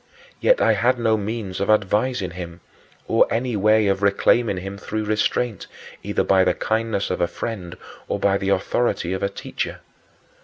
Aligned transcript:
Yet 0.39 0.59
I 0.61 0.73
had 0.73 0.97
no 0.97 1.15
means 1.15 1.59
of 1.59 1.69
advising 1.69 2.31
him, 2.31 2.61
or 3.07 3.27
any 3.31 3.55
way 3.55 3.85
of 3.85 4.01
reclaiming 4.01 4.57
him 4.57 4.79
through 4.79 5.03
restraint, 5.03 5.67
either 6.01 6.23
by 6.23 6.43
the 6.43 6.55
kindness 6.55 7.11
of 7.11 7.21
a 7.21 7.27
friend 7.27 7.77
or 8.07 8.17
by 8.19 8.39
the 8.39 8.49
authority 8.49 9.13
of 9.13 9.21
a 9.21 9.29
teacher. 9.29 9.81